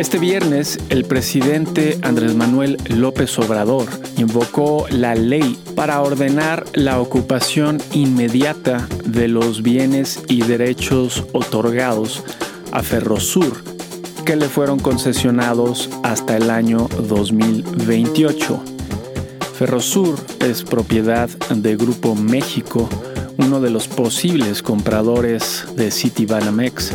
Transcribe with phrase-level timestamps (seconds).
[0.00, 3.86] Este viernes, el presidente Andrés Manuel López Obrador
[4.16, 12.24] invocó la ley para ordenar la ocupación inmediata de los bienes y derechos otorgados
[12.72, 13.62] a Ferrosur,
[14.24, 18.58] que le fueron concesionados hasta el año 2028.
[19.52, 22.88] Ferrosur es propiedad de Grupo México,
[23.36, 26.94] uno de los posibles compradores de Citibanamex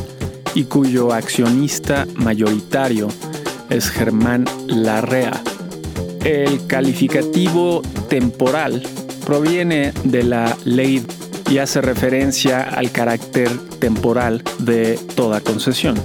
[0.55, 3.09] y cuyo accionista mayoritario
[3.69, 5.39] es Germán Larrea.
[6.23, 8.81] El calificativo temporal
[9.25, 11.05] proviene de la ley
[11.51, 13.49] y hace referencia al carácter
[13.79, 15.95] temporal de toda concesión.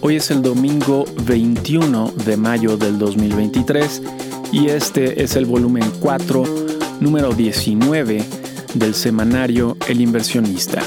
[0.00, 4.02] Hoy es el domingo 21 de mayo del 2023
[4.52, 6.44] y este es el volumen 4,
[7.00, 8.24] número 19
[8.74, 10.82] del semanario El inversionista.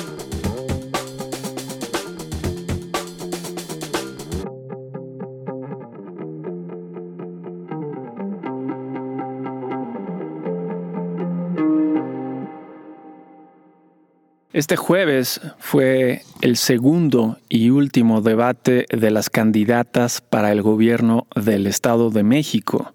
[14.54, 21.66] Este jueves fue el segundo y último debate de las candidatas para el gobierno del
[21.66, 22.94] Estado de México.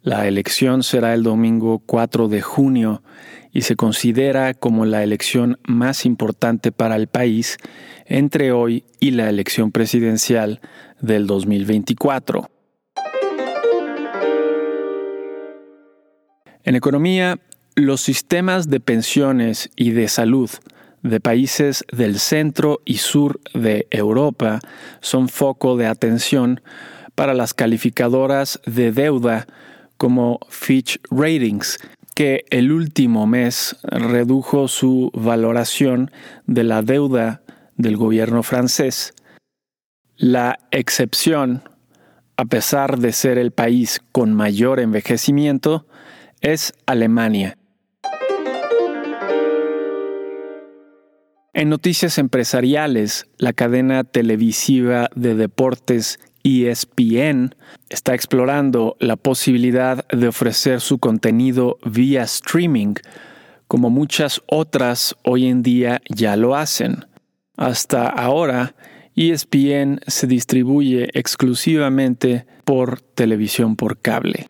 [0.00, 3.02] La elección será el domingo 4 de junio
[3.52, 7.58] y se considera como la elección más importante para el país
[8.06, 10.62] entre hoy y la elección presidencial
[11.02, 12.48] del 2024.
[16.64, 17.38] En economía,
[17.74, 20.48] los sistemas de pensiones y de salud
[21.02, 24.60] de países del centro y sur de Europa
[25.00, 26.60] son foco de atención
[27.14, 29.46] para las calificadoras de deuda
[29.96, 31.78] como Fitch Ratings,
[32.14, 36.10] que el último mes redujo su valoración
[36.46, 37.42] de la deuda
[37.76, 39.14] del gobierno francés.
[40.16, 41.62] La excepción,
[42.36, 45.86] a pesar de ser el país con mayor envejecimiento,
[46.40, 47.57] es Alemania,
[51.58, 57.56] En noticias empresariales, la cadena televisiva de deportes ESPN
[57.88, 62.94] está explorando la posibilidad de ofrecer su contenido vía streaming,
[63.66, 67.06] como muchas otras hoy en día ya lo hacen.
[67.56, 68.76] Hasta ahora,
[69.16, 74.48] ESPN se distribuye exclusivamente por televisión por cable.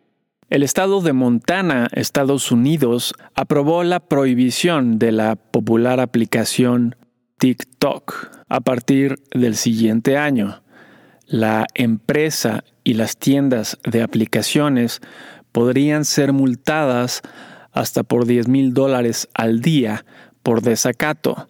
[0.51, 6.97] El estado de Montana, Estados Unidos, aprobó la prohibición de la popular aplicación
[7.37, 10.63] TikTok a partir del siguiente año.
[11.27, 15.03] La empresa y las tiendas de aplicaciones
[15.53, 17.21] podrían ser multadas
[17.73, 20.07] hasta por 10 mil dólares al día
[20.43, 21.47] por desacato.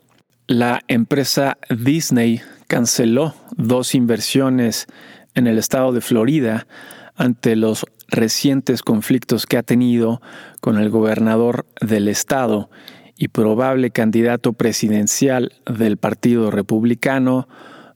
[0.49, 4.89] La empresa Disney canceló dos inversiones
[5.37, 6.67] en el estado de Florida
[7.15, 10.21] ante los recientes conflictos que ha tenido
[10.61, 12.71] con el gobernador del estado
[13.17, 17.49] y probable candidato presidencial del Partido Republicano,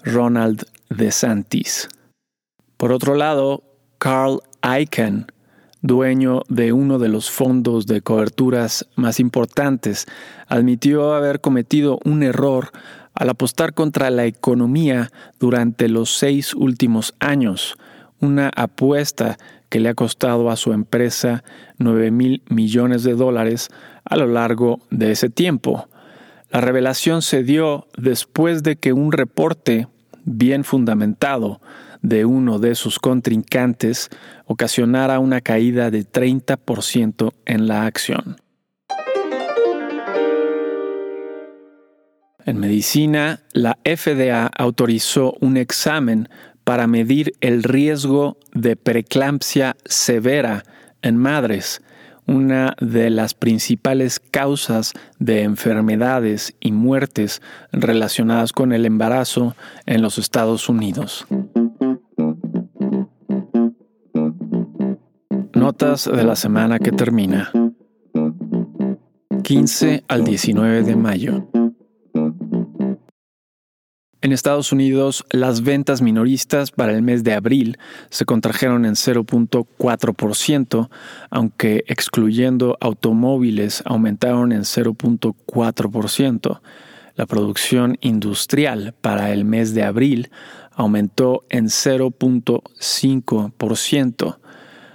[0.03, 1.89] Ronald DeSantis.
[2.77, 3.63] Por otro lado,
[3.99, 5.27] Carl Icahn,
[5.81, 10.07] dueño de uno de los fondos de coberturas más importantes,
[10.49, 12.71] admitió haber cometido un error
[13.15, 17.77] al apostar contra la economía durante los seis últimos años,
[18.21, 19.39] una apuesta
[19.73, 21.45] que le ha costado a su empresa
[21.79, 23.71] 9 mil millones de dólares
[24.05, 25.89] a lo largo de ese tiempo.
[26.51, 29.89] La revelación se dio después de que un reporte
[30.25, 31.63] bien fundamentado
[32.03, 34.11] de uno de sus contrincantes
[34.45, 38.37] ocasionara una caída de 30% en la acción.
[42.45, 46.29] En medicina, la FDA autorizó un examen
[46.65, 50.65] para medir el riesgo de preeclampsia severa
[51.03, 51.83] en madres,
[52.27, 57.43] una de las principales causas de enfermedades y muertes
[57.73, 59.57] relacionadas con el embarazo
[59.87, 61.27] en los Estados Unidos.
[65.55, 67.51] Notas de la semana que termina.
[69.43, 71.52] 15 al 19 de mayo.
[74.23, 77.77] En Estados Unidos, las ventas minoristas para el mes de abril
[78.09, 80.89] se contrajeron en 0.4%,
[81.29, 86.61] aunque excluyendo automóviles aumentaron en 0.4%.
[87.17, 90.31] La producción industrial para el mes de abril
[90.71, 94.39] aumentó en 0.5%.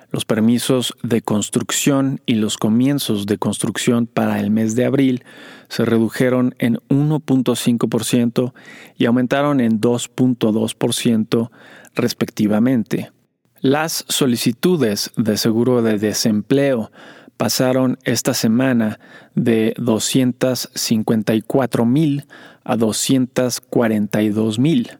[0.09, 5.25] Los permisos de construcción y los comienzos de construcción para el mes de abril
[5.67, 8.53] se redujeron en 1.5%
[8.97, 11.49] y aumentaron en 2.2%
[11.93, 13.11] respectivamente.
[13.59, 16.89] Las solicitudes de seguro de desempleo
[17.35, 19.01] pasaron esta semana
[19.35, 22.27] de 254 mil
[22.63, 24.99] a 242 mil.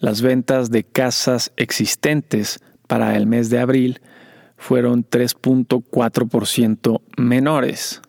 [0.00, 4.02] Las ventas de casas existentes para el mes de abril
[4.56, 8.02] fueron 3.4% menores.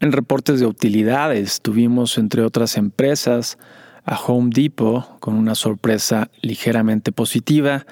[0.00, 3.58] En reportes de utilidades tuvimos, entre otras empresas,
[4.04, 7.86] a Home Depot con una sorpresa ligeramente positiva,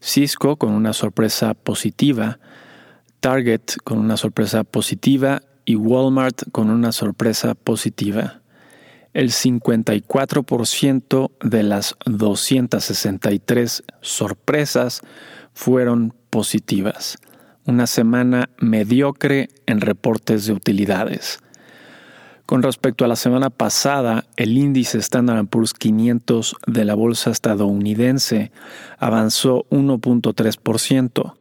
[0.00, 2.38] Cisco con una sorpresa positiva,
[3.20, 8.42] Target con una sorpresa positiva y Walmart con una sorpresa positiva.
[9.12, 15.00] El 54% de las 263 sorpresas
[15.58, 17.18] fueron positivas.
[17.66, 21.40] Una semana mediocre en reportes de utilidades.
[22.46, 28.52] Con respecto a la semana pasada, el índice Standard Poor's 500 de la bolsa estadounidense
[28.98, 31.34] avanzó 1.3%.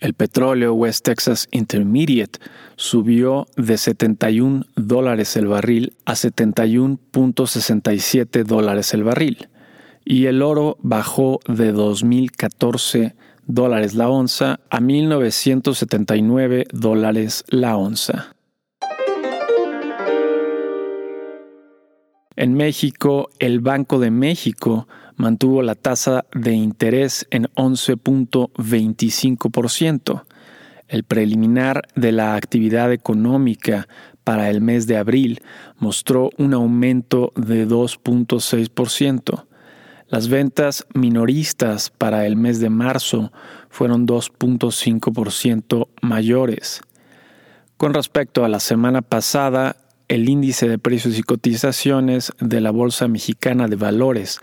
[0.00, 2.40] El petróleo West Texas Intermediate
[2.74, 9.48] subió de 71 dólares el barril a 71.67 dólares el barril
[10.04, 13.14] y el oro bajó de 2014
[13.46, 18.34] dólares la onza a 1979 dólares la onza.
[22.36, 30.22] En México, el Banco de México mantuvo la tasa de interés en 11.25%.
[30.88, 33.86] El preliminar de la actividad económica
[34.24, 35.42] para el mes de abril
[35.78, 39.44] mostró un aumento de 2.6%.
[40.10, 43.30] Las ventas minoristas para el mes de marzo
[43.68, 46.80] fueron 2.5% mayores.
[47.76, 49.76] Con respecto a la semana pasada,
[50.08, 54.40] el índice de precios y cotizaciones de la Bolsa Mexicana de Valores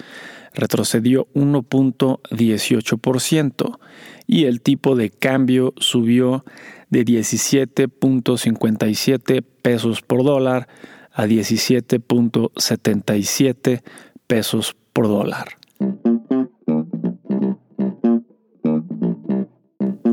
[0.54, 3.78] retrocedió 1.18%
[4.26, 6.46] y el tipo de cambio subió
[6.90, 10.70] de 17.57 pesos por dólar
[11.12, 13.82] a 17.77
[14.28, 15.50] pesos por dólar.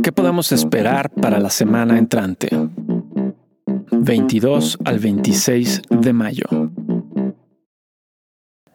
[0.03, 2.51] ¿Qué podemos esperar para la semana entrante?
[3.93, 6.45] 22 al 26 de mayo.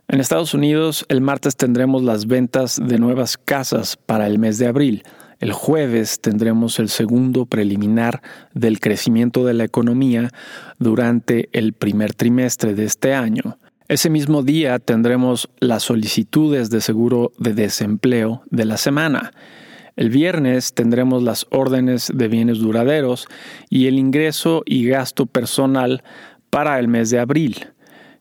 [0.07, 4.65] En Estados Unidos, el martes tendremos las ventas de nuevas casas para el mes de
[4.65, 5.03] abril.
[5.39, 8.23] El jueves tendremos el segundo preliminar
[8.55, 10.31] del crecimiento de la economía
[10.79, 13.59] durante el primer trimestre de este año.
[13.89, 19.31] Ese mismo día tendremos las solicitudes de seguro de desempleo de la semana.
[19.95, 23.27] El viernes tendremos las órdenes de bienes duraderos
[23.67, 26.03] y el ingreso y gasto personal
[26.51, 27.65] para el mes de abril.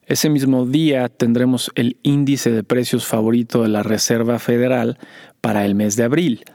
[0.07, 4.97] Ese mismo día tendremos el índice de precios favorito de la Reserva Federal
[5.39, 6.45] para el mes de abril.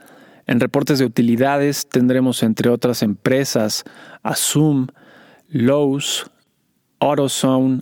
[0.45, 3.85] En reportes de utilidades tendremos entre otras empresas
[4.23, 4.87] Asum,
[5.47, 6.29] Lowe's,
[6.99, 7.81] AutoZone,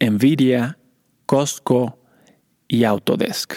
[0.00, 0.78] Nvidia,
[1.26, 1.98] Costco
[2.66, 3.54] y Autodesk.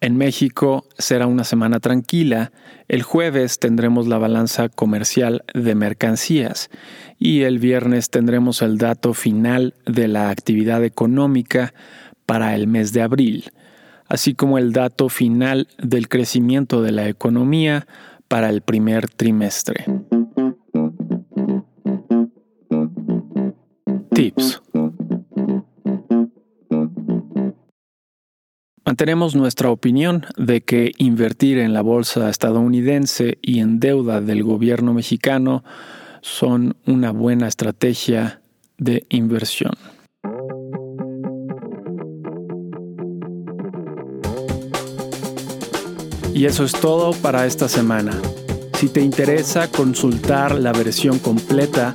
[0.00, 2.52] En México será una semana tranquila.
[2.86, 6.70] El jueves tendremos la balanza comercial de mercancías
[7.18, 11.74] y el viernes tendremos el dato final de la actividad económica
[12.24, 13.50] para el mes de abril,
[14.06, 17.88] así como el dato final del crecimiento de la economía
[18.28, 19.86] para el primer trimestre.
[24.16, 24.62] Tips.
[28.86, 34.94] Mantenemos nuestra opinión de que invertir en la bolsa estadounidense y en deuda del gobierno
[34.94, 35.64] mexicano
[36.22, 38.40] son una buena estrategia
[38.78, 39.74] de inversión.
[46.32, 48.18] Y eso es todo para esta semana.
[48.78, 51.94] Si te interesa consultar la versión completa,